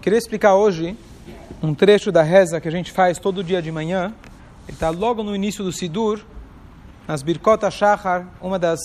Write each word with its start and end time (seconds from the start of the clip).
Queria 0.00 0.18
explicar 0.18 0.54
hoje 0.54 0.96
um 1.62 1.74
trecho 1.74 2.10
da 2.10 2.22
reza 2.22 2.58
que 2.58 2.66
a 2.66 2.70
gente 2.70 2.90
faz 2.90 3.18
todo 3.18 3.44
dia 3.44 3.60
de 3.60 3.70
manhã. 3.70 4.14
Ele 4.66 4.74
está 4.74 4.88
logo 4.88 5.22
no 5.22 5.36
início 5.36 5.62
do 5.62 5.70
Sidur, 5.70 6.24
nas 7.06 7.22
Birkot 7.22 7.70
Shachar, 7.70 8.26
uma 8.40 8.58
das 8.58 8.80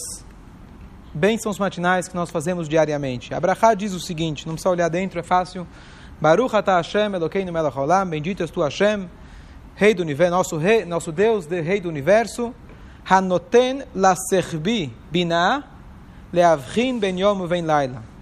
bênçãos 1.13 1.57
matinais 1.57 2.09
que 2.09 2.15
nós 2.15 2.29
fazemos 2.29 2.67
diariamente. 2.67 3.33
Abraha 3.33 3.73
diz 3.73 3.93
o 3.93 3.99
seguinte, 4.01 4.46
não 4.46 4.55
precisa 4.55 4.70
olhar 4.70 4.89
dentro, 4.89 5.17
é 5.17 5.23
fácil. 5.23 5.65
Baruch 6.20 6.54
atah 6.54 6.76
Hashem 6.76 7.16
Elokeinu 7.16 7.54
melech 7.54 7.78
haolam, 7.78 8.10
bendito 8.10 8.44
és 8.44 8.52
tu 8.52 8.62
Hashem, 8.62 9.10
Rei 9.74 9.94
do 9.94 10.04
universo, 10.04 10.32
nosso, 10.32 10.58
rei, 10.58 10.84
nosso 10.84 11.13
Deus, 11.13 11.46
de, 11.46 11.62
Rei 11.62 11.79
do 11.79 11.88
universo. 11.88 12.54
Hanoten 13.10 13.86
la 13.96 14.16
serbi 14.18 14.92
binah 15.10 15.63
leavrin 16.34 17.00
ben 17.00 17.18
yom 17.18 17.48
ven 17.48 17.66
laila. 17.66 18.15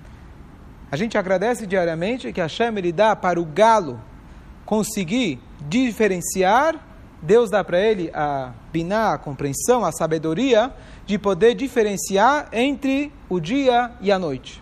A 0.93 0.95
gente 0.95 1.17
agradece 1.17 1.65
diariamente 1.65 2.31
que 2.31 2.39
Hashem 2.39 2.77
ele 2.77 2.91
dá 2.91 3.15
para 3.15 3.41
o 3.41 3.45
galo 3.45 3.99
conseguir 4.63 5.39
diferenciar, 5.67 6.75
Deus 7.19 7.49
dá 7.49 7.63
para 7.63 7.79
ele 7.79 8.11
a 8.13 8.51
biná, 8.71 9.13
a 9.13 9.17
compreensão, 9.17 9.83
a 9.83 9.91
sabedoria 9.91 10.71
de 11.07 11.17
poder 11.17 11.55
diferenciar 11.55 12.47
entre 12.51 13.11
o 13.27 13.39
dia 13.39 13.89
e 14.01 14.11
a 14.11 14.19
noite. 14.19 14.61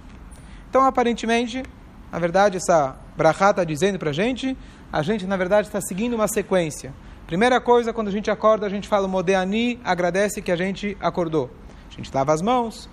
Então, 0.69 0.85
aparentemente, 0.85 1.63
na 2.09 2.17
verdade, 2.17 2.55
essa 2.55 2.95
brachá 3.17 3.49
está 3.49 3.65
dizendo 3.65 3.99
para 3.99 4.11
a 4.11 4.13
gente, 4.13 4.57
a 4.89 5.01
gente, 5.01 5.27
na 5.27 5.35
verdade, 5.35 5.67
está 5.67 5.81
seguindo 5.81 6.13
uma 6.13 6.29
sequência. 6.29 6.93
Primeira 7.27 7.59
coisa, 7.59 7.91
quando 7.91 8.07
a 8.07 8.11
gente 8.11 8.31
acorda, 8.31 8.65
a 8.65 8.69
gente 8.69 8.87
fala 8.87 9.05
Modeani, 9.05 9.81
agradece 9.83 10.41
que 10.41 10.53
a 10.53 10.55
gente 10.55 10.95
acordou. 11.01 11.51
A 11.91 11.93
gente 11.93 12.09
lava 12.15 12.31
as 12.31 12.41
mãos, 12.41 12.89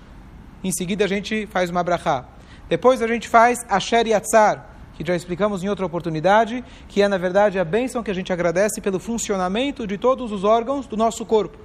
em 0.64 0.72
seguida 0.72 1.04
a 1.04 1.08
gente 1.08 1.46
faz 1.46 1.70
uma 1.70 1.84
brachá. 1.84 2.24
Depois 2.68 3.00
a 3.00 3.06
gente 3.06 3.28
faz 3.28 3.58
Asher 3.68 4.06
Yatzar, 4.06 4.66
que 4.94 5.04
já 5.06 5.14
explicamos 5.14 5.62
em 5.62 5.68
outra 5.68 5.86
oportunidade, 5.86 6.64
que 6.88 7.00
é, 7.00 7.08
na 7.08 7.16
verdade, 7.16 7.58
a 7.58 7.64
bênção 7.64 8.02
que 8.02 8.10
a 8.10 8.14
gente 8.14 8.32
agradece 8.32 8.80
pelo 8.80 8.98
funcionamento 8.98 9.86
de 9.86 9.96
todos 9.96 10.32
os 10.32 10.44
órgãos 10.44 10.86
do 10.86 10.96
nosso 10.96 11.24
corpo. 11.24 11.56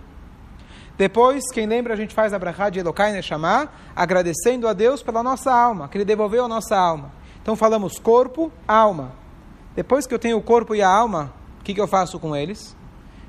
Depois, 0.98 1.44
quem 1.52 1.66
lembra, 1.66 1.94
a 1.94 1.98
gente 1.98 2.14
faz 2.14 2.34
a 2.34 2.40
brachá 2.40 2.70
de 2.70 2.80
Elokai 2.80 3.12
Neshama, 3.12 3.70
agradecendo 3.96 4.68
a 4.68 4.74
Deus 4.74 5.02
pela 5.02 5.24
nossa 5.24 5.52
alma, 5.52 5.88
que 5.88 5.98
Ele 5.98 6.06
devolveu 6.06 6.46
a 6.46 6.48
nossa 6.48 6.78
alma. 6.78 7.12
Então 7.42 7.56
falamos 7.56 7.98
corpo, 7.98 8.52
alma. 8.68 9.12
Depois 9.76 10.06
que 10.06 10.14
eu 10.14 10.20
tenho 10.20 10.38
o 10.38 10.42
corpo 10.42 10.76
e 10.76 10.82
a 10.82 10.88
alma, 10.88 11.34
o 11.60 11.64
que, 11.64 11.74
que 11.74 11.82
eu 11.82 11.88
faço 11.88 12.20
com 12.20 12.36
eles? 12.36 12.76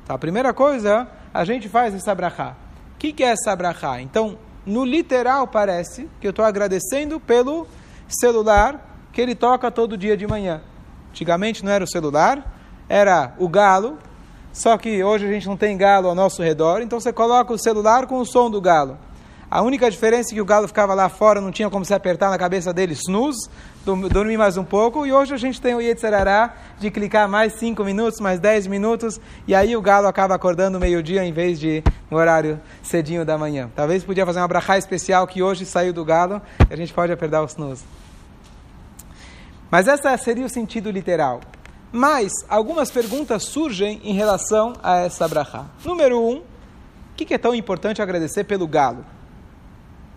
Então, 0.03 0.15
a 0.15 0.19
primeira 0.19 0.53
coisa, 0.53 1.09
a 1.33 1.45
gente 1.45 1.69
faz 1.69 1.95
essa 1.95 2.15
brachá. 2.15 2.55
O 2.95 2.99
que, 2.99 3.13
que 3.13 3.25
é 3.25 3.29
essa 3.29 3.57
brachá? 3.57 4.01
Então, 4.03 4.39
no 4.67 4.85
literal 4.85 5.47
parece 5.47 6.09
que 6.21 6.27
eu 6.27 6.31
estou 6.31 6.45
agradecendo 6.45 7.21
pelo 7.21 7.67
celular 8.09 9.09
que 9.13 9.21
ele 9.21 9.35
toca 9.35 9.71
todo 9.71 9.97
dia 9.97 10.17
de 10.17 10.27
manhã. 10.27 10.61
Antigamente 11.11 11.65
não 11.65 11.71
era 11.71 11.85
o 11.85 11.89
celular, 11.89 12.55
era 12.89 13.35
o 13.39 13.49
galo, 13.49 13.99
só 14.53 14.77
que 14.77 15.03
hoje 15.03 15.27
a 15.27 15.33
gente 15.33 15.47
não 15.47 15.57
tem 15.57 15.77
galo 15.77 16.09
ao 16.09 16.15
nosso 16.15 16.43
redor, 16.43 16.81
então 16.81 16.99
você 16.99 17.13
coloca 17.13 17.53
o 17.53 17.59
celular 17.59 18.07
com 18.07 18.19
o 18.19 18.27
som 18.27 18.51
do 18.51 18.61
galo. 18.61 18.99
A 19.55 19.63
única 19.63 19.89
diferença 19.89 20.33
é 20.33 20.35
que 20.35 20.41
o 20.41 20.45
galo 20.45 20.67
ficava 20.67 20.95
lá 20.95 21.09
fora, 21.09 21.41
não 21.41 21.53
tinha 21.53 21.71
como 21.71 21.85
se 21.85 21.95
apertar 21.95 22.29
na 22.29 22.37
cabeça 22.37 22.73
dele, 22.73 22.93
snooze, 22.95 23.49
dormir 24.11 24.37
mais 24.37 24.57
um 24.57 24.65
pouco, 24.65 25.07
e 25.07 25.13
hoje 25.13 25.33
a 25.33 25.37
gente 25.37 25.61
tem 25.61 25.77
o 25.77 25.81
Yetzerará 25.81 26.57
de 26.81 26.91
clicar 26.91 27.29
mais 27.29 27.53
5 27.53 27.85
minutos, 27.85 28.19
mais 28.19 28.41
10 28.41 28.67
minutos, 28.67 29.21
e 29.47 29.55
aí 29.55 29.77
o 29.77 29.81
galo 29.81 30.09
acaba 30.09 30.35
acordando 30.35 30.81
meio-dia 30.81 31.25
em 31.25 31.33
vez 31.33 31.61
de 31.61 31.85
no 32.11 32.17
horário 32.17 32.61
cedinho 32.83 33.25
da 33.25 33.39
manhã. 33.39 33.71
Talvez 33.77 34.03
podia 34.03 34.27
fazer 34.27 34.41
uma 34.41 34.49
brachá 34.49 34.77
especial 34.77 35.25
que 35.25 35.41
hoje 35.41 35.65
saiu 35.65 35.93
do 35.93 36.05
galo, 36.05 36.43
e 36.69 36.75
a 36.75 36.77
gente 36.77 36.93
pode 36.93 37.13
apertar 37.13 37.41
o 37.41 37.47
snooze. 37.47 37.85
Mas 39.71 39.87
esse 39.87 40.19
seria 40.19 40.47
o 40.47 40.49
sentido 40.49 40.91
literal. 40.91 41.39
Mas 41.93 42.33
algumas 42.49 42.91
perguntas 42.91 43.45
surgem 43.45 44.01
em 44.03 44.15
relação 44.15 44.73
a 44.83 44.97
essa 44.97 45.29
brachá. 45.29 45.67
Número 45.85 46.21
um, 46.21 46.39
o 46.39 46.43
que, 47.15 47.25
que 47.25 47.35
é 47.35 47.39
tão 47.39 47.55
importante 47.55 48.03
agradecer 48.03 48.43
pelo 48.43 48.67
galo? 48.67 49.05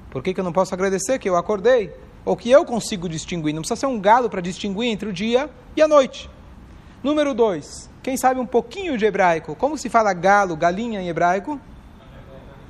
Por 0.10 0.24
que, 0.24 0.34
que 0.34 0.40
eu 0.40 0.44
não 0.44 0.54
posso 0.54 0.74
agradecer 0.74 1.20
que 1.20 1.30
eu 1.30 1.36
acordei? 1.36 1.94
Ou 2.26 2.36
que 2.36 2.50
eu 2.50 2.66
consigo 2.66 3.08
distinguir? 3.08 3.54
Não 3.54 3.62
precisa 3.62 3.80
ser 3.80 3.86
um 3.86 4.00
galo 4.00 4.30
para 4.30 4.42
distinguir 4.42 4.90
entre 4.90 5.10
o 5.10 5.14
dia 5.14 5.50
e 5.76 5.82
a 5.82 5.88
noite. 5.88 6.30
Número 7.04 7.34
dois, 7.34 7.90
quem 8.04 8.18
sabe 8.18 8.40
um 8.40 8.46
pouquinho 8.46 8.98
de 8.98 9.06
hebraico? 9.06 9.56
Como 9.56 9.78
se 9.78 9.90
fala 9.90 10.14
galo, 10.14 10.56
galinha 10.56 11.02
em 11.02 11.10
hebraico? 11.10 11.60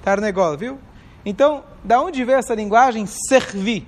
Tarnegol, 0.04 0.58
viu? 0.58 0.80
Então, 1.26 1.64
da 1.84 2.00
onde 2.02 2.24
veio 2.24 2.38
essa 2.38 2.54
linguagem 2.56 3.06
servir? 3.06 3.88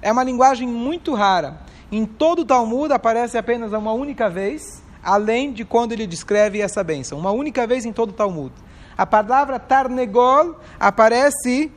É 0.00 0.10
uma 0.10 0.24
linguagem 0.24 0.66
muito 0.66 1.14
rara. 1.14 1.60
Em 1.90 2.06
todo 2.06 2.40
o 2.40 2.44
Talmud 2.44 2.92
aparece 2.92 3.36
apenas 3.36 3.72
uma 3.72 3.92
única 3.92 4.30
vez, 4.30 4.82
além 5.02 5.52
de 5.52 5.64
quando 5.64 5.92
ele 5.92 6.06
descreve 6.06 6.60
essa 6.60 6.82
bênção. 6.82 7.18
Uma 7.18 7.30
única 7.30 7.66
vez 7.66 7.84
em 7.84 7.92
todo 7.92 8.10
o 8.10 8.14
Talmud. 8.14 8.52
A 8.96 9.04
palavra 9.04 9.58
Tarnegol 9.58 10.56
aparece 10.80 11.70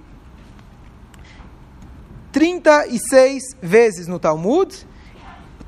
36 2.35 3.55
vezes 3.61 4.07
no 4.09 4.19
Talmud. 4.19 4.85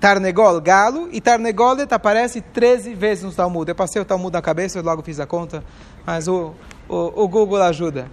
Tarnegol, 0.01 0.59
galo, 0.59 1.07
e 1.13 1.21
Tarnegolet 1.21 1.91
aparece 1.93 2.41
13 2.41 2.93
vezes 2.93 3.23
no 3.23 3.31
Talmud. 3.31 3.69
Eu 3.69 3.73
passei 3.73 4.01
o 4.01 4.05
Talmud 4.05 4.33
na 4.33 4.41
cabeça, 4.41 4.77
eu 4.77 4.83
logo 4.83 5.01
fiz 5.01 5.17
a 5.17 5.25
conta, 5.25 5.63
mas 6.05 6.27
o, 6.27 6.53
o, 6.89 7.23
o 7.23 7.27
Google 7.29 7.63
ajuda. 7.63 8.11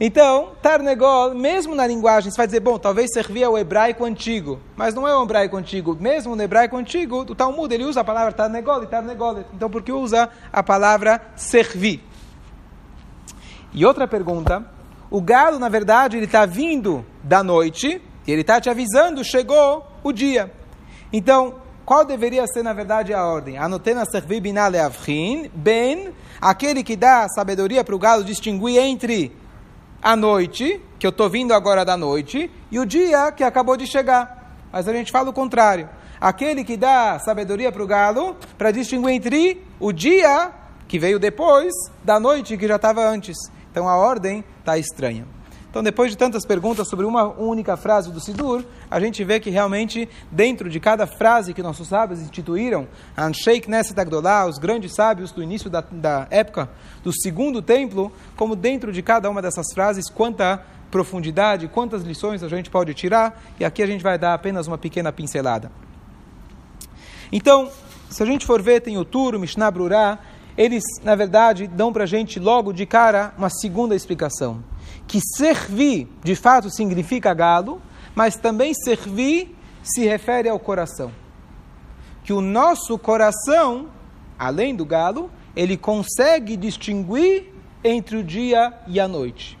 Então, 0.00 0.52
Tarnegol, 0.62 1.34
mesmo 1.34 1.74
na 1.74 1.88
linguagem, 1.88 2.30
você 2.30 2.36
vai 2.36 2.46
dizer, 2.46 2.60
bom, 2.60 2.78
talvez 2.78 3.10
servia 3.12 3.50
o 3.50 3.58
hebraico 3.58 4.04
antigo, 4.04 4.60
mas 4.76 4.94
não 4.94 5.06
é 5.06 5.14
o 5.16 5.24
hebraico 5.24 5.56
antigo. 5.56 5.96
Mesmo 6.00 6.36
no 6.36 6.42
hebraico 6.42 6.76
antigo, 6.76 7.22
o 7.22 7.34
Talmud, 7.34 7.74
ele 7.74 7.82
usa 7.82 8.02
a 8.02 8.04
palavra 8.04 8.32
Tarnegol 8.32 8.84
e 8.84 8.86
Tarnegol. 8.86 9.44
Então, 9.52 9.68
por 9.68 9.82
que 9.82 9.90
usa 9.90 10.30
a 10.52 10.62
palavra 10.62 11.20
servir? 11.34 12.00
E 13.74 13.84
outra 13.84 14.06
pergunta, 14.06 14.77
o 15.10 15.20
galo, 15.20 15.58
na 15.58 15.68
verdade, 15.68 16.16
ele 16.16 16.26
está 16.26 16.44
vindo 16.44 17.04
da 17.22 17.42
noite, 17.42 18.00
e 18.26 18.32
ele 18.32 18.42
está 18.42 18.60
te 18.60 18.68
avisando, 18.68 19.24
chegou 19.24 19.86
o 20.02 20.12
dia. 20.12 20.52
Então, 21.12 21.56
qual 21.84 22.04
deveria 22.04 22.46
ser, 22.46 22.62
na 22.62 22.74
verdade, 22.74 23.14
a 23.14 23.24
ordem? 23.24 23.56
Anotena 23.56 24.04
servir 24.04 24.40
binale 24.40 24.78
avrin, 24.78 25.50
ben, 25.54 26.12
aquele 26.38 26.82
que 26.82 26.94
dá 26.94 27.26
sabedoria 27.28 27.82
para 27.82 27.94
o 27.94 27.98
galo 27.98 28.22
distinguir 28.22 28.78
entre 28.78 29.34
a 30.02 30.14
noite, 30.14 30.80
que 30.98 31.06
eu 31.06 31.10
estou 31.10 31.30
vindo 31.30 31.54
agora 31.54 31.84
da 31.84 31.96
noite, 31.96 32.50
e 32.70 32.78
o 32.78 32.84
dia 32.84 33.32
que 33.32 33.42
acabou 33.42 33.76
de 33.76 33.86
chegar. 33.86 34.54
Mas 34.70 34.86
a 34.86 34.92
gente 34.92 35.10
fala 35.10 35.30
o 35.30 35.32
contrário. 35.32 35.88
Aquele 36.20 36.64
que 36.64 36.76
dá 36.76 37.18
sabedoria 37.18 37.72
para 37.72 37.82
o 37.82 37.86
galo, 37.86 38.36
para 38.58 38.70
distinguir 38.70 39.14
entre 39.14 39.64
o 39.80 39.90
dia 39.90 40.52
que 40.86 40.98
veio 40.98 41.18
depois 41.18 41.72
da 42.04 42.20
noite 42.20 42.56
que 42.56 42.68
já 42.68 42.76
estava 42.76 43.06
antes. 43.08 43.36
Então 43.78 43.88
a 43.88 43.96
ordem 43.96 44.44
está 44.58 44.76
estranha. 44.76 45.24
Então, 45.70 45.84
depois 45.84 46.10
de 46.10 46.18
tantas 46.18 46.44
perguntas 46.44 46.88
sobre 46.88 47.06
uma 47.06 47.28
única 47.28 47.76
frase 47.76 48.10
do 48.10 48.18
Sidur, 48.18 48.64
a 48.90 48.98
gente 48.98 49.22
vê 49.22 49.38
que 49.38 49.50
realmente, 49.50 50.08
dentro 50.32 50.68
de 50.68 50.80
cada 50.80 51.06
frase 51.06 51.54
que 51.54 51.62
nossos 51.62 51.86
sábios 51.86 52.20
instituíram, 52.20 52.88
Ansheik 53.16 53.70
Neset 53.70 54.00
Agdolá, 54.00 54.46
os 54.46 54.58
grandes 54.58 54.96
sábios 54.96 55.30
do 55.30 55.40
início 55.40 55.70
da, 55.70 55.80
da 55.80 56.26
época 56.28 56.68
do 57.04 57.12
segundo 57.12 57.62
templo, 57.62 58.10
como 58.34 58.56
dentro 58.56 58.90
de 58.92 59.00
cada 59.00 59.30
uma 59.30 59.40
dessas 59.40 59.66
frases, 59.72 60.10
quanta 60.10 60.60
profundidade, 60.90 61.68
quantas 61.68 62.02
lições 62.02 62.42
a 62.42 62.48
gente 62.48 62.70
pode 62.70 62.92
tirar, 62.94 63.40
e 63.60 63.64
aqui 63.64 63.80
a 63.80 63.86
gente 63.86 64.02
vai 64.02 64.18
dar 64.18 64.34
apenas 64.34 64.66
uma 64.66 64.76
pequena 64.76 65.12
pincelada. 65.12 65.70
Então, 67.30 67.70
se 68.10 68.22
a 68.22 68.26
gente 68.26 68.44
for 68.44 68.60
ver, 68.60 68.80
tem 68.80 68.98
o 68.98 69.04
Turo, 69.04 69.38
Mishnah 69.38 69.70
Brurá, 69.70 70.18
eles, 70.58 70.84
na 71.02 71.14
verdade, 71.14 71.66
dão 71.66 71.90
para 71.90 72.04
a 72.04 72.06
gente 72.06 72.38
logo 72.38 72.72
de 72.72 72.84
cara 72.84 73.32
uma 73.38 73.48
segunda 73.48 73.96
explicação 73.96 74.62
que 75.08 75.20
servir 75.20 76.06
de 76.22 76.36
fato 76.36 76.70
significa 76.70 77.32
galo, 77.32 77.80
mas 78.14 78.36
também 78.36 78.74
servir 78.74 79.56
se 79.82 80.04
refere 80.04 80.48
ao 80.48 80.58
coração. 80.58 81.10
Que 82.22 82.32
o 82.32 82.42
nosso 82.42 82.98
coração, 82.98 83.88
além 84.38 84.76
do 84.76 84.84
galo, 84.84 85.30
ele 85.56 85.78
consegue 85.78 86.56
distinguir 86.56 87.46
entre 87.82 88.18
o 88.18 88.22
dia 88.22 88.74
e 88.86 89.00
a 89.00 89.08
noite. 89.08 89.58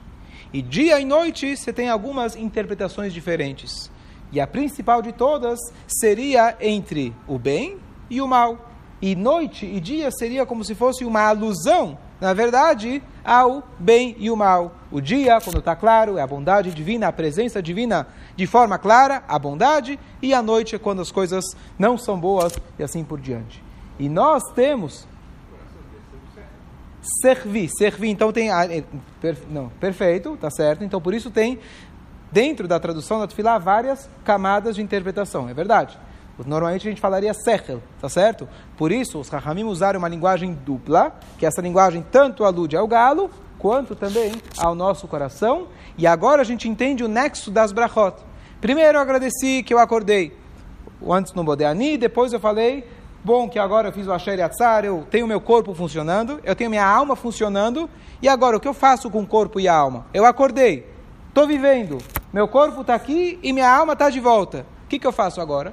E 0.52 0.60
dia 0.60 1.00
e 1.00 1.04
noite 1.04 1.56
você 1.56 1.72
tem 1.72 1.88
algumas 1.88 2.36
interpretações 2.36 3.12
diferentes. 3.12 3.90
E 4.30 4.38
a 4.40 4.46
principal 4.46 5.00
de 5.00 5.12
todas 5.12 5.58
seria 5.86 6.56
entre 6.60 7.14
o 7.26 7.38
bem 7.38 7.78
e 8.10 8.20
o 8.20 8.28
mal. 8.28 8.67
E 9.00 9.14
noite 9.14 9.66
e 9.66 9.80
dia 9.80 10.10
seria 10.10 10.44
como 10.44 10.64
se 10.64 10.74
fosse 10.74 11.04
uma 11.04 11.22
alusão 11.22 11.98
na 12.20 12.32
verdade, 12.32 13.02
ao 13.24 13.62
bem 13.78 14.16
e 14.18 14.30
o 14.30 14.36
mal. 14.36 14.74
O 14.90 15.00
dia, 15.00 15.40
quando 15.40 15.58
está 15.58 15.76
claro, 15.76 16.18
é 16.18 16.22
a 16.22 16.26
bondade 16.26 16.74
divina, 16.74 17.08
a 17.08 17.12
presença 17.12 17.62
divina 17.62 18.08
de 18.34 18.46
forma 18.46 18.76
clara, 18.78 19.22
a 19.28 19.38
bondade, 19.38 19.98
e 20.20 20.34
a 20.34 20.42
noite 20.42 20.74
é 20.74 20.78
quando 20.78 21.00
as 21.00 21.12
coisas 21.12 21.44
não 21.78 21.96
são 21.96 22.18
boas 22.18 22.58
e 22.78 22.82
assim 22.82 23.04
por 23.04 23.20
diante. 23.20 23.62
E 23.98 24.08
nós 24.08 24.42
temos 24.52 25.06
servir, 27.22 27.68
servir, 27.68 28.08
então 28.08 28.32
tem 28.32 28.50
eh, 28.50 28.84
não, 29.48 29.68
perfeito, 29.80 30.36
tá 30.36 30.50
certo? 30.50 30.82
Então 30.82 31.00
por 31.00 31.14
isso 31.14 31.30
tem 31.30 31.58
dentro 32.32 32.66
da 32.66 32.80
tradução 32.80 33.20
da 33.20 33.28
Tefilá 33.28 33.58
várias 33.58 34.10
camadas 34.24 34.74
de 34.74 34.82
interpretação, 34.82 35.48
é 35.48 35.54
verdade. 35.54 35.98
Normalmente 36.46 36.86
a 36.86 36.90
gente 36.90 37.00
falaria 37.00 37.34
sechel, 37.34 37.82
tá 38.00 38.08
certo? 38.08 38.48
Por 38.76 38.92
isso, 38.92 39.18
os 39.18 39.28
Rahamim 39.28 39.64
usaram 39.64 39.98
uma 39.98 40.08
linguagem 40.08 40.52
dupla, 40.54 41.12
que 41.36 41.44
essa 41.44 41.60
linguagem 41.60 42.04
tanto 42.10 42.44
alude 42.44 42.76
ao 42.76 42.86
galo, 42.86 43.30
quanto 43.58 43.96
também 43.96 44.32
ao 44.56 44.74
nosso 44.74 45.08
coração. 45.08 45.68
E 45.96 46.06
agora 46.06 46.42
a 46.42 46.44
gente 46.44 46.68
entende 46.68 47.02
o 47.02 47.08
nexo 47.08 47.50
das 47.50 47.72
brachot. 47.72 48.16
Primeiro 48.60 48.98
eu 48.98 49.02
agradeci 49.02 49.62
que 49.62 49.74
eu 49.74 49.78
acordei. 49.78 50.36
Antes 51.08 51.32
no 51.34 51.44
Bodeani, 51.44 51.96
depois 51.96 52.32
eu 52.32 52.40
falei, 52.40 52.88
bom 53.22 53.48
que 53.48 53.58
agora 53.58 53.88
eu 53.88 53.92
fiz 53.92 54.06
o 54.06 54.12
Asher 54.12 54.38
Yatzar, 54.38 54.84
eu 54.84 55.06
tenho 55.10 55.26
meu 55.26 55.40
corpo 55.40 55.74
funcionando, 55.74 56.40
eu 56.42 56.56
tenho 56.56 56.70
minha 56.70 56.84
alma 56.84 57.14
funcionando, 57.14 57.88
e 58.20 58.28
agora 58.28 58.56
o 58.56 58.60
que 58.60 58.66
eu 58.66 58.74
faço 58.74 59.10
com 59.10 59.22
o 59.22 59.26
corpo 59.26 59.60
e 59.60 59.68
a 59.68 59.74
alma? 59.74 60.06
Eu 60.12 60.24
acordei, 60.24 60.88
estou 61.28 61.46
vivendo, 61.46 61.98
meu 62.32 62.48
corpo 62.48 62.80
está 62.80 62.94
aqui 62.94 63.38
e 63.42 63.52
minha 63.52 63.72
alma 63.72 63.92
está 63.92 64.10
de 64.10 64.18
volta. 64.18 64.66
O 64.84 64.88
que, 64.88 64.98
que 64.98 65.06
eu 65.06 65.12
faço 65.12 65.40
agora? 65.40 65.72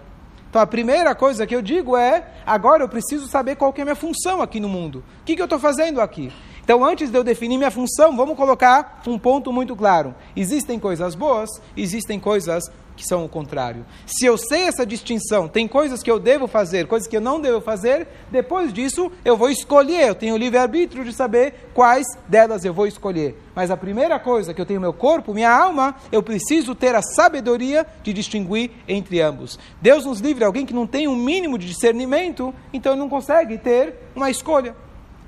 Então 0.55 0.63
a 0.63 0.67
primeira 0.67 1.13
coisa 1.13 1.45
que 1.45 1.53
eu 1.53 1.61
digo 1.61 1.97
é: 1.97 2.27
agora 2.45 2.81
eu 2.81 2.87
preciso 2.87 3.27
saber 3.27 3.57
qual 3.57 3.73
é 3.77 3.81
a 3.81 3.83
minha 3.83 3.93
função 3.93 4.41
aqui 4.41 4.57
no 4.57 4.69
mundo. 4.69 5.03
O 5.19 5.25
que, 5.25 5.35
que 5.35 5.41
eu 5.41 5.47
estou 5.47 5.59
fazendo 5.59 5.99
aqui? 5.99 6.31
Então, 6.63 6.81
antes 6.81 7.11
de 7.11 7.17
eu 7.17 7.25
definir 7.25 7.57
minha 7.57 7.69
função, 7.69 8.15
vamos 8.15 8.37
colocar 8.37 9.01
um 9.05 9.19
ponto 9.19 9.51
muito 9.51 9.75
claro. 9.75 10.15
Existem 10.33 10.79
coisas 10.79 11.13
boas, 11.13 11.49
existem 11.75 12.21
coisas 12.21 12.71
que 12.95 13.05
são 13.05 13.25
o 13.25 13.29
contrário. 13.29 13.85
Se 14.05 14.25
eu 14.25 14.37
sei 14.37 14.63
essa 14.63 14.85
distinção, 14.85 15.47
tem 15.47 15.67
coisas 15.67 16.01
que 16.01 16.09
eu 16.09 16.19
devo 16.19 16.47
fazer, 16.47 16.87
coisas 16.87 17.07
que 17.07 17.17
eu 17.17 17.21
não 17.21 17.39
devo 17.39 17.61
fazer, 17.61 18.07
depois 18.31 18.71
disso 18.71 19.11
eu 19.23 19.35
vou 19.35 19.49
escolher, 19.49 20.07
eu 20.07 20.15
tenho 20.15 20.37
livre-arbítrio 20.37 21.03
de 21.03 21.13
saber 21.13 21.69
quais 21.73 22.05
delas 22.27 22.63
eu 22.63 22.73
vou 22.73 22.87
escolher. 22.87 23.37
Mas 23.53 23.71
a 23.71 23.77
primeira 23.77 24.19
coisa 24.19 24.53
que 24.53 24.61
eu 24.61 24.65
tenho 24.65 24.81
meu 24.81 24.93
corpo, 24.93 25.33
minha 25.33 25.51
alma, 25.51 25.95
eu 26.11 26.21
preciso 26.21 26.75
ter 26.75 26.95
a 26.95 27.01
sabedoria 27.01 27.85
de 28.03 28.13
distinguir 28.13 28.71
entre 28.87 29.21
ambos. 29.21 29.57
Deus 29.81 30.05
nos 30.05 30.19
livre, 30.19 30.43
alguém 30.43 30.65
que 30.65 30.73
não 30.73 30.87
tem 30.87 31.07
um 31.07 31.15
mínimo 31.15 31.57
de 31.57 31.67
discernimento, 31.67 32.53
então 32.73 32.95
não 32.95 33.09
consegue 33.09 33.57
ter 33.57 33.95
uma 34.15 34.29
escolha. 34.29 34.75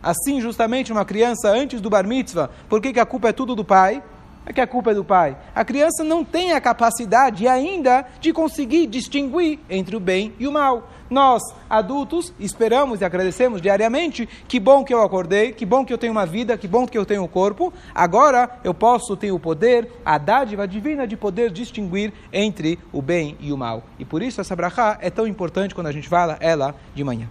Assim, 0.01 0.39
justamente, 0.39 0.91
uma 0.91 1.05
criança 1.05 1.49
antes 1.49 1.81
do 1.81 1.89
bar 1.89 2.07
mitzvah, 2.07 2.49
por 2.69 2.81
que 2.81 2.99
a 2.99 3.05
culpa 3.05 3.29
é 3.29 3.33
tudo 3.33 3.55
do 3.55 3.65
pai? 3.65 4.03
É 4.47 4.53
que 4.53 4.61
a 4.61 4.67
culpa 4.67 4.91
é 4.91 4.93
do 4.93 5.03
pai. 5.03 5.35
A 5.53 5.65
criança 5.65 6.05
não 6.05 6.23
tem 6.23 6.53
a 6.53 6.61
capacidade 6.61 7.47
ainda 7.47 8.05
de 8.21 8.31
conseguir 8.31 8.87
distinguir 8.87 9.59
entre 9.69 9.95
o 9.95 9.99
bem 9.99 10.33
e 10.39 10.47
o 10.47 10.51
mal. 10.51 10.89
Nós, 11.09 11.41
adultos, 11.69 12.33
esperamos 12.39 13.01
e 13.01 13.05
agradecemos 13.05 13.61
diariamente. 13.61 14.27
Que 14.47 14.57
bom 14.57 14.85
que 14.85 14.93
eu 14.93 15.01
acordei, 15.01 15.51
que 15.51 15.65
bom 15.65 15.83
que 15.83 15.91
eu 15.91 15.97
tenho 15.97 16.13
uma 16.13 16.25
vida, 16.25 16.57
que 16.57 16.67
bom 16.67 16.87
que 16.87 16.97
eu 16.97 17.05
tenho 17.05 17.23
um 17.23 17.27
corpo. 17.27 17.73
Agora 17.93 18.59
eu 18.63 18.73
posso 18.73 19.17
ter 19.17 19.33
o 19.33 19.39
poder, 19.39 19.91
a 20.05 20.17
dádiva 20.17 20.65
divina 20.65 21.05
de 21.05 21.17
poder 21.17 21.51
distinguir 21.51 22.13
entre 22.31 22.79
o 22.93 23.01
bem 23.01 23.35
e 23.41 23.51
o 23.51 23.57
mal. 23.57 23.83
E 23.99 24.05
por 24.05 24.21
isso 24.21 24.39
essa 24.39 24.55
brachá 24.55 24.97
é 25.01 25.09
tão 25.09 25.27
importante 25.27 25.75
quando 25.75 25.87
a 25.87 25.91
gente 25.91 26.07
fala 26.07 26.37
ela 26.39 26.73
de 26.95 27.03
manhã. 27.03 27.29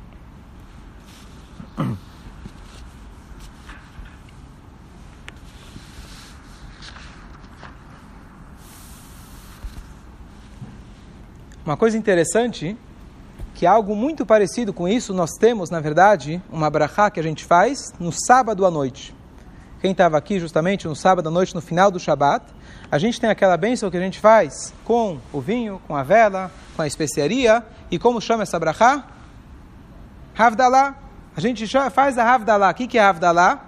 Uma 11.67 11.77
coisa 11.77 11.99
interessante, 11.99 12.79
que 13.53 13.67
algo 13.67 13.97
muito 13.97 14.25
parecido 14.25 14.73
com 14.73 14.87
isso, 14.87 15.13
nós 15.13 15.33
temos, 15.33 15.69
na 15.69 15.81
verdade, 15.81 16.41
uma 16.49 16.71
brachá 16.71 17.11
que 17.11 17.19
a 17.19 17.23
gente 17.25 17.45
faz 17.45 17.93
no 17.99 18.13
sábado 18.13 18.65
à 18.65 18.71
noite. 18.71 19.13
Quem 19.81 19.91
estava 19.91 20.17
aqui 20.17 20.39
justamente 20.39 20.87
no 20.87 20.95
sábado 20.95 21.29
à 21.29 21.31
noite, 21.31 21.57
no 21.57 21.61
final 21.61 21.91
do 21.91 21.99
Shabat, 21.99 22.45
a 22.89 22.99
gente 22.99 23.21
tem 23.21 23.29
aquela 23.29 23.57
bênção 23.57 23.91
que 23.91 23.97
a 23.97 24.01
gente 24.01 24.21
faz 24.21 24.73
com 24.85 25.19
o 25.33 25.41
vinho, 25.41 25.83
com 25.89 25.97
a 25.97 26.05
vela, 26.05 26.53
com 26.77 26.83
a 26.83 26.87
especiaria. 26.87 27.65
E 27.91 27.99
como 27.99 28.21
chama 28.21 28.45
essa 28.45 28.61
brachá? 28.61 29.05
Havdalah. 30.39 30.95
A 31.37 31.41
gente 31.41 31.67
faz 31.91 32.17
a 32.17 32.33
Havdalah. 32.33 32.71
O 32.71 32.75
que 32.75 32.97
é 32.97 33.03
Havdalah? 33.03 33.61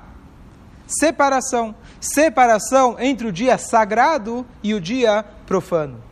Separação. 0.87 1.75
Separação 2.01 2.95
entre 3.01 3.27
o 3.27 3.33
dia 3.33 3.59
sagrado 3.59 4.47
e 4.63 4.73
o 4.73 4.81
dia 4.81 5.25
profano 5.45 6.08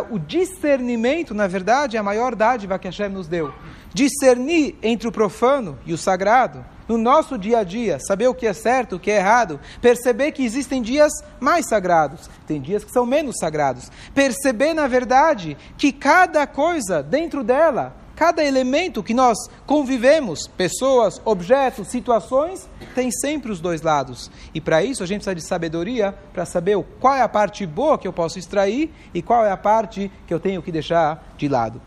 o 0.00 0.18
discernimento, 0.18 1.34
na 1.34 1.46
verdade, 1.46 1.96
é 1.96 2.00
a 2.00 2.02
maior 2.02 2.34
dádiva 2.34 2.78
que 2.78 2.88
Hashem 2.88 3.08
nos 3.08 3.28
deu. 3.28 3.52
Discernir 3.92 4.76
entre 4.82 5.06
o 5.06 5.12
profano 5.12 5.78
e 5.84 5.92
o 5.92 5.98
sagrado, 5.98 6.64
no 6.88 6.98
nosso 6.98 7.38
dia 7.38 7.58
a 7.58 7.64
dia, 7.64 7.98
saber 8.00 8.28
o 8.28 8.34
que 8.34 8.46
é 8.46 8.52
certo, 8.52 8.96
o 8.96 9.00
que 9.00 9.10
é 9.10 9.16
errado, 9.16 9.60
perceber 9.80 10.32
que 10.32 10.44
existem 10.44 10.82
dias 10.82 11.12
mais 11.40 11.66
sagrados, 11.66 12.28
tem 12.46 12.60
dias 12.60 12.84
que 12.84 12.90
são 12.90 13.06
menos 13.06 13.36
sagrados. 13.38 13.90
Perceber, 14.14 14.74
na 14.74 14.86
verdade, 14.86 15.56
que 15.76 15.92
cada 15.92 16.46
coisa 16.46 17.02
dentro 17.02 17.42
dela 17.42 18.01
Cada 18.22 18.44
elemento 18.44 19.02
que 19.02 19.12
nós 19.12 19.36
convivemos, 19.66 20.46
pessoas, 20.46 21.20
objetos, 21.24 21.88
situações, 21.88 22.70
tem 22.94 23.10
sempre 23.10 23.50
os 23.50 23.60
dois 23.60 23.82
lados. 23.82 24.30
E 24.54 24.60
para 24.60 24.84
isso 24.84 25.02
a 25.02 25.06
gente 25.06 25.24
precisa 25.24 25.34
de 25.34 25.42
sabedoria 25.42 26.14
para 26.32 26.46
saber 26.46 26.80
qual 27.00 27.16
é 27.16 27.20
a 27.20 27.28
parte 27.28 27.66
boa 27.66 27.98
que 27.98 28.06
eu 28.06 28.12
posso 28.12 28.38
extrair 28.38 28.94
e 29.12 29.20
qual 29.20 29.44
é 29.44 29.50
a 29.50 29.56
parte 29.56 30.08
que 30.24 30.32
eu 30.32 30.38
tenho 30.38 30.62
que 30.62 30.70
deixar 30.70 31.34
de 31.36 31.48
lado. 31.48 31.82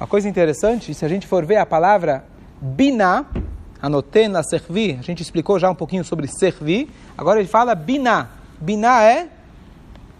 Uma 0.00 0.08
coisa 0.08 0.28
interessante, 0.28 0.92
se 0.92 1.04
a 1.04 1.08
gente 1.08 1.24
for 1.24 1.46
ver 1.46 1.58
a 1.58 1.64
palavra 1.64 2.24
biná, 2.60 3.26
anotei 3.80 4.26
na 4.26 4.42
servi, 4.42 4.96
a 4.98 5.02
gente 5.02 5.22
explicou 5.22 5.56
já 5.56 5.70
um 5.70 5.74
pouquinho 5.76 6.04
sobre 6.04 6.26
servir, 6.26 6.90
agora 7.16 7.38
ele 7.38 7.48
fala 7.48 7.76
biná. 7.76 8.30
Biná 8.60 9.04
é 9.04 9.37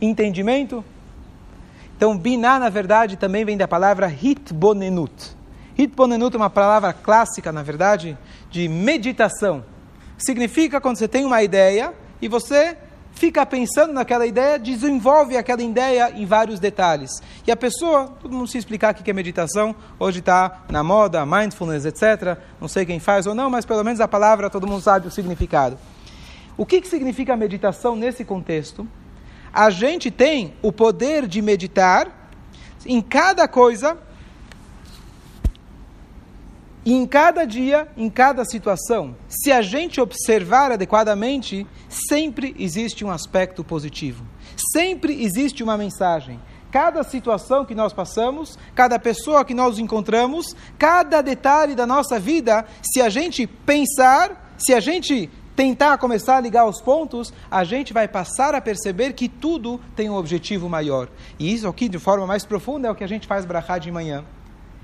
entendimento. 0.01 0.85
Então, 1.97 2.17
biná, 2.17 2.59
na 2.59 2.69
verdade, 2.69 3.17
também 3.17 3.45
vem 3.45 3.57
da 3.57 3.67
palavra 3.67 4.09
hitbonenut. 4.09 5.37
Hitbonenut 5.77 6.35
é 6.35 6.39
uma 6.39 6.51
palavra 6.51 6.93
clássica, 6.93 7.53
na 7.53 7.63
verdade, 7.63 8.17
de 8.51 8.69
meditação. 8.69 9.65
Significa 10.17 10.81
quando 10.81 10.97
você 10.97 11.09
tem 11.09 11.25
uma 11.25 11.43
ideia 11.43 11.93
e 12.21 12.29
você 12.29 12.77
fica 13.19 13.45
pensando 13.45 13.93
naquela 13.93 14.27
ideia, 14.27 14.59
desenvolve 14.59 15.37
aquela 15.37 15.63
ideia 15.63 16.13
em 16.15 16.25
vários 16.25 16.61
detalhes. 16.61 17.11
E 17.47 17.51
a 17.51 17.57
pessoa, 17.57 18.07
todo 18.23 18.33
mundo 18.33 18.47
se 18.47 18.59
explicar 18.59 18.95
o 18.95 18.97
que 18.97 19.11
é 19.11 19.15
meditação, 19.15 19.75
hoje 19.99 20.21
está 20.21 20.63
na 20.71 20.85
moda, 20.85 21.27
mindfulness, 21.27 21.85
etc. 21.85 22.39
Não 22.61 22.69
sei 22.69 22.87
quem 22.87 23.01
faz 23.01 23.27
ou 23.27 23.35
não, 23.35 23.51
mas 23.51 23.65
pelo 23.67 23.83
menos 23.83 24.01
a 24.01 24.07
palavra 24.07 24.49
todo 24.49 24.67
mundo 24.67 24.83
sabe 24.83 25.09
o 25.09 25.11
significado. 25.11 25.77
O 26.57 26.65
que, 26.65 26.81
que 26.81 26.89
significa 26.89 27.37
meditação 27.37 27.97
nesse 27.97 28.25
contexto? 28.25 28.87
A 29.59 29.71
gente 29.71 30.09
tem 30.09 30.55
o 30.63 30.71
poder 30.71 31.27
de 31.27 31.43
meditar 31.43 32.31
em 32.87 33.03
cada 33.03 33.49
coisa, 33.49 33.99
em 36.87 37.05
cada 37.05 37.45
dia, 37.45 37.89
em 37.97 38.09
cada 38.09 38.45
situação. 38.45 39.17
Se 39.29 39.51
a 39.51 39.61
gente 39.61 40.01
observar 40.01 40.71
adequadamente, 40.71 41.67
sempre 41.89 42.55
existe 42.57 43.05
um 43.05 43.11
aspecto 43.11 43.65
positivo. 43.65 44.25
Sempre 44.73 45.25
existe 45.25 45.65
uma 45.65 45.77
mensagem. 45.77 46.41
Cada 46.71 47.03
situação 47.03 47.65
que 47.65 47.75
nós 47.75 47.93
passamos, 47.93 48.57
cada 48.77 48.97
pessoa 48.97 49.45
que 49.45 49.55
nós 49.55 49.77
encontramos, 49.81 50.55
cada 50.79 51.21
detalhe 51.21 51.75
da 51.75 51.85
nossa 51.85 52.21
vida, 52.21 52.65
se 52.81 53.03
a 53.03 53.09
gente 53.09 53.45
pensar, 53.45 54.55
se 54.57 54.73
a 54.73 54.79
gente 54.79 55.29
tentar 55.59 55.99
começar 55.99 56.37
a 56.37 56.41
ligar 56.41 56.67
os 56.67 56.81
pontos, 56.81 57.35
a 57.51 57.65
gente 57.65 57.93
vai 57.93 58.07
passar 58.07 58.55
a 58.55 58.61
perceber 58.61 59.13
que 59.13 59.29
tudo 59.29 59.81
tem 59.97 60.09
um 60.09 60.15
objetivo 60.15 60.69
maior. 60.69 61.09
E 61.37 61.53
isso 61.53 61.67
aqui, 61.67 61.89
de 61.89 61.99
forma 61.99 62.25
mais 62.29 62.45
profunda, 62.45 62.87
é 62.87 62.91
o 62.93 62.95
que 62.95 63.03
a 63.03 63.09
gente 63.09 63.27
faz 63.27 63.45
brachá 63.45 63.77
de 63.77 63.91
manhã. 63.91 64.25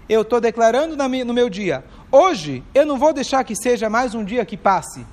Eu 0.09 0.23
estou 0.23 0.41
declarando 0.41 0.97
no 0.97 1.33
meu 1.33 1.49
dia, 1.49 1.85
hoje 2.11 2.65
eu 2.75 2.85
não 2.85 2.99
vou 2.99 3.13
deixar 3.13 3.45
que 3.45 3.55
seja 3.55 3.89
mais 3.89 4.17
um 4.17 4.25
dia 4.25 4.45
que 4.45 4.57
passe 4.57 5.07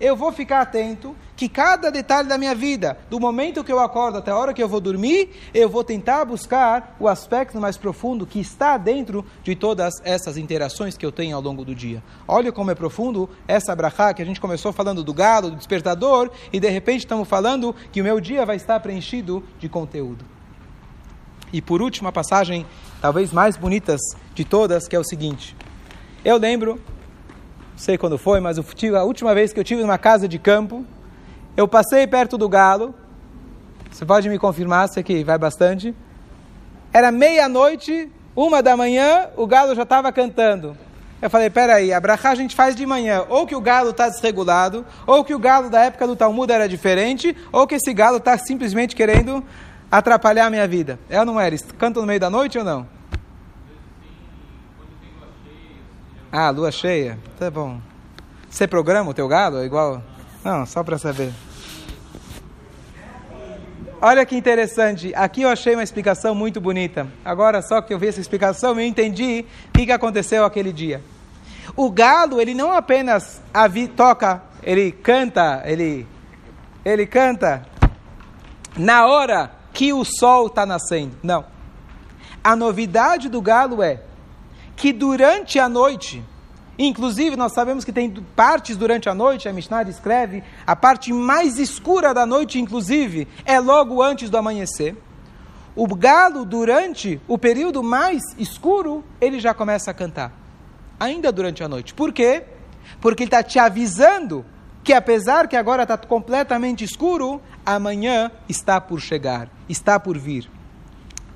eu 0.00 0.16
vou 0.16 0.32
ficar 0.32 0.62
atento 0.62 1.14
que 1.36 1.48
cada 1.48 1.90
detalhe 1.90 2.28
da 2.28 2.38
minha 2.38 2.54
vida, 2.54 2.98
do 3.08 3.20
momento 3.20 3.62
que 3.62 3.72
eu 3.72 3.78
acordo 3.78 4.18
até 4.18 4.30
a 4.30 4.36
hora 4.36 4.54
que 4.54 4.62
eu 4.62 4.68
vou 4.68 4.80
dormir, 4.80 5.30
eu 5.52 5.68
vou 5.68 5.84
tentar 5.84 6.24
buscar 6.24 6.96
o 6.98 7.06
aspecto 7.06 7.60
mais 7.60 7.76
profundo 7.76 8.26
que 8.26 8.40
está 8.40 8.78
dentro 8.78 9.24
de 9.42 9.54
todas 9.54 9.94
essas 10.04 10.36
interações 10.36 10.96
que 10.96 11.04
eu 11.04 11.12
tenho 11.12 11.36
ao 11.36 11.42
longo 11.42 11.64
do 11.64 11.74
dia. 11.74 12.02
Olha 12.26 12.50
como 12.50 12.70
é 12.70 12.74
profundo 12.74 13.28
essa 13.46 13.74
brachá 13.76 14.14
que 14.14 14.22
a 14.22 14.24
gente 14.24 14.40
começou 14.40 14.72
falando 14.72 15.04
do 15.04 15.12
galo, 15.12 15.50
do 15.50 15.56
despertador, 15.56 16.30
e 16.52 16.58
de 16.58 16.68
repente 16.68 17.00
estamos 17.00 17.28
falando 17.28 17.74
que 17.92 18.00
o 18.00 18.04
meu 18.04 18.20
dia 18.20 18.46
vai 18.46 18.56
estar 18.56 18.80
preenchido 18.80 19.44
de 19.58 19.68
conteúdo. 19.68 20.24
E 21.52 21.60
por 21.60 21.82
último, 21.82 22.08
a 22.08 22.12
passagem 22.12 22.64
talvez 23.00 23.32
mais 23.32 23.56
bonitas 23.56 24.00
de 24.34 24.44
todas, 24.44 24.86
que 24.86 24.94
é 24.94 24.98
o 24.98 25.04
seguinte. 25.04 25.56
Eu 26.24 26.36
lembro 26.36 26.80
sei 27.80 27.96
quando 27.96 28.18
foi, 28.18 28.40
mas 28.40 28.58
a 28.58 29.04
última 29.04 29.34
vez 29.34 29.54
que 29.54 29.58
eu 29.58 29.64
tive 29.64 29.80
numa 29.80 29.96
casa 29.96 30.28
de 30.28 30.38
campo, 30.38 30.84
eu 31.56 31.66
passei 31.66 32.06
perto 32.06 32.36
do 32.36 32.46
galo. 32.46 32.94
Você 33.90 34.04
pode 34.04 34.28
me 34.28 34.38
confirmar, 34.38 34.86
sei 34.90 35.02
que 35.02 35.24
vai 35.24 35.38
bastante. 35.38 35.94
Era 36.92 37.10
meia-noite, 37.10 38.12
uma 38.36 38.62
da 38.62 38.76
manhã, 38.76 39.28
o 39.34 39.46
galo 39.46 39.74
já 39.74 39.84
estava 39.84 40.12
cantando. 40.12 40.76
Eu 41.22 41.30
falei, 41.30 41.48
peraí, 41.48 41.90
a 41.90 41.98
a 41.98 42.34
gente 42.34 42.54
faz 42.54 42.76
de 42.76 42.84
manhã, 42.84 43.24
ou 43.30 43.46
que 43.46 43.56
o 43.56 43.60
galo 43.62 43.90
está 43.90 44.10
desregulado, 44.10 44.84
ou 45.06 45.24
que 45.24 45.34
o 45.34 45.38
galo 45.38 45.70
da 45.70 45.80
época 45.84 46.06
do 46.06 46.14
Talmud 46.14 46.52
era 46.52 46.68
diferente, 46.68 47.34
ou 47.50 47.66
que 47.66 47.76
esse 47.76 47.94
galo 47.94 48.18
está 48.18 48.36
simplesmente 48.36 48.94
querendo 48.94 49.42
atrapalhar 49.90 50.46
a 50.46 50.50
minha 50.50 50.68
vida. 50.68 50.98
Ou 51.10 51.24
não? 51.24 51.40
Eles 51.40 51.64
cantam 51.78 52.02
no 52.02 52.06
meio 52.06 52.20
da 52.20 52.28
noite 52.28 52.58
ou 52.58 52.64
não? 52.64 52.99
Ah, 56.32 56.50
lua 56.50 56.70
cheia? 56.70 57.18
Tá 57.38 57.50
bom. 57.50 57.80
Você 58.48 58.66
programa 58.66 59.10
o 59.10 59.14
teu 59.14 59.26
galo? 59.26 59.58
É 59.58 59.64
igual... 59.64 60.02
Não, 60.44 60.64
só 60.64 60.84
para 60.84 60.96
saber. 60.96 61.32
Olha 64.00 64.24
que 64.24 64.36
interessante. 64.36 65.12
Aqui 65.14 65.42
eu 65.42 65.48
achei 65.48 65.74
uma 65.74 65.82
explicação 65.82 66.34
muito 66.34 66.60
bonita. 66.60 67.06
Agora, 67.24 67.60
só 67.60 67.82
que 67.82 67.92
eu 67.92 67.98
vi 67.98 68.06
essa 68.06 68.20
explicação, 68.20 68.70
eu 68.78 68.86
entendi 68.86 69.44
o 69.68 69.72
que, 69.72 69.86
que 69.86 69.92
aconteceu 69.92 70.44
aquele 70.44 70.72
dia. 70.72 71.02
O 71.76 71.90
galo, 71.90 72.40
ele 72.40 72.54
não 72.54 72.72
apenas 72.72 73.42
avi, 73.52 73.88
toca, 73.88 74.40
ele 74.62 74.92
canta, 74.92 75.62
ele, 75.66 76.06
ele 76.84 77.06
canta 77.06 77.66
na 78.76 79.04
hora 79.06 79.50
que 79.72 79.92
o 79.92 80.04
sol 80.04 80.46
está 80.46 80.64
nascendo. 80.64 81.16
Não. 81.22 81.44
A 82.42 82.56
novidade 82.56 83.28
do 83.28 83.42
galo 83.42 83.82
é 83.82 84.00
que 84.80 84.94
durante 84.94 85.58
a 85.58 85.68
noite, 85.68 86.24
Inclusive, 86.78 87.36
nós 87.36 87.52
sabemos 87.52 87.84
que 87.84 87.92
tem 87.92 88.10
partes 88.34 88.74
durante 88.74 89.06
a 89.06 89.14
noite, 89.14 89.46
a 89.46 89.52
Mishnah 89.52 89.82
descreve, 89.82 90.42
a 90.66 90.74
parte 90.74 91.12
mais 91.12 91.58
escura 91.58 92.14
da 92.14 92.24
noite, 92.24 92.58
inclusive, 92.58 93.28
é 93.44 93.60
logo 93.60 94.02
antes 94.02 94.30
do 94.30 94.38
amanhecer. 94.38 94.96
O 95.76 95.86
galo, 95.94 96.42
durante 96.46 97.20
o 97.28 97.36
período 97.36 97.82
mais 97.82 98.22
escuro, 98.38 99.04
ele 99.20 99.38
já 99.38 99.52
começa 99.52 99.90
a 99.90 99.94
cantar, 99.94 100.32
ainda 100.98 101.30
durante 101.30 101.62
a 101.62 101.68
noite. 101.68 101.92
Por 101.92 102.14
quê? 102.14 102.44
Porque 102.98 103.24
ele 103.24 103.28
está 103.28 103.42
te 103.42 103.58
avisando 103.58 104.42
que, 104.82 104.94
apesar 104.94 105.48
que 105.48 105.56
agora 105.56 105.82
está 105.82 105.98
completamente 105.98 106.82
escuro, 106.82 107.42
amanhã 107.66 108.32
está 108.48 108.80
por 108.80 109.02
chegar, 109.02 109.50
está 109.68 110.00
por 110.00 110.16
vir. 110.16 110.50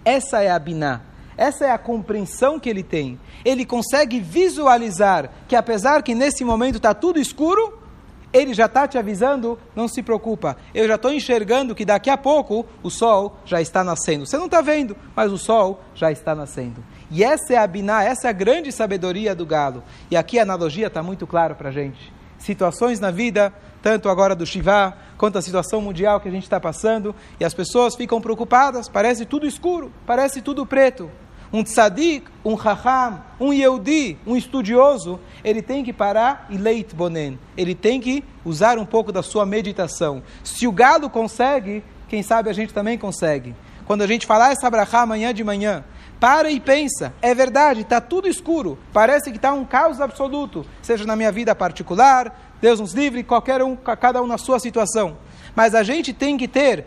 Essa 0.06 0.40
é 0.40 0.50
a 0.50 0.58
Binah 0.58 1.12
essa 1.36 1.64
é 1.66 1.70
a 1.70 1.78
compreensão 1.78 2.58
que 2.58 2.68
ele 2.68 2.82
tem. 2.82 3.18
Ele 3.44 3.64
consegue 3.64 4.20
visualizar 4.20 5.30
que, 5.48 5.56
apesar 5.56 6.02
que 6.02 6.14
nesse 6.14 6.44
momento 6.44 6.76
está 6.76 6.94
tudo 6.94 7.18
escuro, 7.18 7.80
ele 8.32 8.52
já 8.52 8.66
está 8.66 8.88
te 8.88 8.98
avisando, 8.98 9.56
não 9.76 9.86
se 9.86 10.02
preocupa. 10.02 10.56
Eu 10.74 10.88
já 10.88 10.96
estou 10.96 11.12
enxergando 11.12 11.74
que 11.74 11.84
daqui 11.84 12.10
a 12.10 12.16
pouco 12.16 12.66
o 12.82 12.90
sol 12.90 13.36
já 13.44 13.60
está 13.60 13.84
nascendo. 13.84 14.26
Você 14.26 14.36
não 14.36 14.46
está 14.46 14.60
vendo, 14.60 14.96
mas 15.14 15.30
o 15.30 15.38
sol 15.38 15.80
já 15.94 16.10
está 16.10 16.34
nascendo. 16.34 16.84
E 17.10 17.22
essa 17.22 17.54
é 17.54 17.56
a 17.56 17.66
biná, 17.66 18.02
essa 18.02 18.26
é 18.26 18.30
a 18.30 18.32
grande 18.32 18.72
sabedoria 18.72 19.36
do 19.36 19.46
galo. 19.46 19.84
E 20.10 20.16
aqui 20.16 20.38
a 20.38 20.42
analogia 20.42 20.88
está 20.88 21.00
muito 21.00 21.28
clara 21.28 21.54
para 21.54 21.68
a 21.68 21.72
gente. 21.72 22.12
Situações 22.36 22.98
na 22.98 23.12
vida, 23.12 23.52
tanto 23.80 24.08
agora 24.08 24.34
do 24.34 24.44
Shiva, 24.44 24.96
quanto 25.16 25.38
a 25.38 25.42
situação 25.42 25.80
mundial 25.80 26.20
que 26.20 26.28
a 26.28 26.32
gente 26.32 26.42
está 26.42 26.58
passando, 26.58 27.14
e 27.38 27.44
as 27.44 27.54
pessoas 27.54 27.94
ficam 27.94 28.20
preocupadas, 28.20 28.88
parece 28.88 29.24
tudo 29.24 29.46
escuro, 29.46 29.92
parece 30.04 30.42
tudo 30.42 30.66
preto 30.66 31.08
um 31.54 31.62
tzadik, 31.62 32.26
um 32.44 32.54
raham, 32.54 33.22
um 33.38 33.52
yehudi, 33.52 34.18
um 34.26 34.36
estudioso, 34.36 35.20
ele 35.44 35.62
tem 35.62 35.84
que 35.84 35.92
parar 35.92 36.48
e 36.50 36.58
leit 36.58 36.92
bonen. 36.96 37.38
Ele 37.56 37.76
tem 37.76 38.00
que 38.00 38.24
usar 38.44 38.76
um 38.76 38.84
pouco 38.84 39.12
da 39.12 39.22
sua 39.22 39.46
meditação. 39.46 40.20
Se 40.42 40.66
o 40.66 40.72
galo 40.72 41.08
consegue, 41.08 41.84
quem 42.08 42.24
sabe 42.24 42.50
a 42.50 42.52
gente 42.52 42.74
também 42.74 42.98
consegue. 42.98 43.54
Quando 43.86 44.02
a 44.02 44.06
gente 44.08 44.26
falar 44.26 44.50
essa 44.50 44.68
brachá 44.68 45.02
amanhã 45.02 45.32
de 45.32 45.44
manhã, 45.44 45.84
para 46.18 46.50
e 46.50 46.58
pensa, 46.58 47.14
é 47.22 47.32
verdade, 47.32 47.82
está 47.82 48.00
tudo 48.00 48.26
escuro, 48.26 48.76
parece 48.92 49.30
que 49.30 49.36
está 49.36 49.52
um 49.52 49.64
caos 49.64 50.00
absoluto, 50.00 50.66
seja 50.82 51.04
na 51.04 51.14
minha 51.14 51.30
vida 51.30 51.54
particular, 51.54 52.43
Deus 52.60 52.80
nos 52.80 52.92
livre, 52.92 53.22
qualquer 53.22 53.62
um, 53.62 53.76
cada 53.76 54.22
um 54.22 54.26
na 54.26 54.38
sua 54.38 54.58
situação. 54.58 55.16
Mas 55.54 55.74
a 55.74 55.82
gente 55.82 56.12
tem 56.12 56.36
que 56.36 56.48
ter 56.48 56.86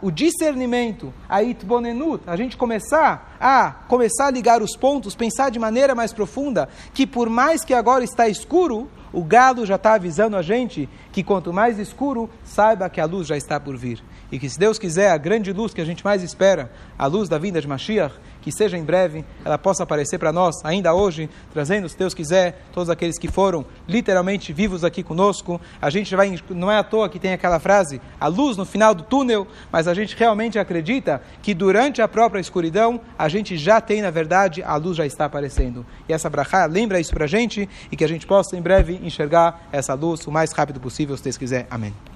o 0.00 0.10
discernimento, 0.10 1.12
a 1.28 1.42
itbonenut, 1.42 2.22
a 2.26 2.36
gente 2.36 2.56
começar 2.56 3.36
a 3.38 3.70
começar 3.88 4.28
a 4.28 4.30
ligar 4.30 4.62
os 4.62 4.74
pontos, 4.76 5.14
pensar 5.14 5.50
de 5.50 5.58
maneira 5.58 5.94
mais 5.94 6.12
profunda, 6.12 6.68
que 6.94 7.06
por 7.06 7.28
mais 7.28 7.64
que 7.64 7.74
agora 7.74 8.04
está 8.04 8.26
escuro, 8.28 8.88
o 9.12 9.22
gado 9.22 9.64
já 9.64 9.76
está 9.76 9.94
avisando 9.94 10.36
a 10.36 10.42
gente 10.42 10.88
que 11.12 11.22
quanto 11.22 11.52
mais 11.52 11.78
escuro, 11.78 12.28
saiba 12.44 12.88
que 12.88 13.00
a 13.00 13.04
luz 13.04 13.26
já 13.26 13.36
está 13.36 13.58
por 13.58 13.76
vir. 13.76 14.02
E 14.30 14.38
que 14.38 14.48
se 14.48 14.58
Deus 14.58 14.78
quiser, 14.78 15.10
a 15.10 15.16
grande 15.16 15.52
luz 15.52 15.72
que 15.72 15.80
a 15.80 15.84
gente 15.84 16.04
mais 16.04 16.22
espera, 16.22 16.72
a 16.98 17.06
luz 17.06 17.28
da 17.28 17.38
vinda 17.38 17.60
de 17.60 17.68
Mashiach, 17.68 18.14
que 18.46 18.52
seja 18.52 18.78
em 18.78 18.84
breve, 18.84 19.24
ela 19.44 19.58
possa 19.58 19.82
aparecer 19.82 20.18
para 20.18 20.32
nós, 20.32 20.54
ainda 20.62 20.94
hoje, 20.94 21.28
trazendo, 21.52 21.88
se 21.88 21.98
Deus 21.98 22.14
quiser, 22.14 22.62
todos 22.72 22.88
aqueles 22.88 23.18
que 23.18 23.26
foram 23.26 23.66
literalmente 23.88 24.52
vivos 24.52 24.84
aqui 24.84 25.02
conosco. 25.02 25.60
A 25.82 25.90
gente 25.90 26.14
vai, 26.14 26.38
não 26.50 26.70
é 26.70 26.78
à 26.78 26.84
toa 26.84 27.08
que 27.08 27.18
tem 27.18 27.32
aquela 27.32 27.58
frase, 27.58 28.00
a 28.20 28.28
luz 28.28 28.56
no 28.56 28.64
final 28.64 28.94
do 28.94 29.02
túnel, 29.02 29.48
mas 29.72 29.88
a 29.88 29.94
gente 29.94 30.14
realmente 30.16 30.60
acredita 30.60 31.20
que 31.42 31.52
durante 31.54 32.00
a 32.00 32.06
própria 32.06 32.38
escuridão, 32.38 33.00
a 33.18 33.28
gente 33.28 33.56
já 33.56 33.80
tem, 33.80 34.00
na 34.00 34.12
verdade, 34.12 34.62
a 34.62 34.76
luz 34.76 34.96
já 34.96 35.04
está 35.04 35.24
aparecendo. 35.24 35.84
E 36.08 36.12
essa 36.12 36.30
brachá 36.30 36.66
lembra 36.66 37.00
isso 37.00 37.12
para 37.12 37.24
a 37.24 37.28
gente 37.28 37.68
e 37.90 37.96
que 37.96 38.04
a 38.04 38.08
gente 38.08 38.28
possa 38.28 38.56
em 38.56 38.62
breve 38.62 39.00
enxergar 39.02 39.66
essa 39.72 39.92
luz 39.94 40.24
o 40.24 40.30
mais 40.30 40.52
rápido 40.52 40.78
possível, 40.78 41.16
se 41.16 41.24
Deus 41.24 41.36
quiser. 41.36 41.66
Amém. 41.68 42.15